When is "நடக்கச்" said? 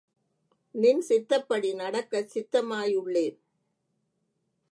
1.73-2.29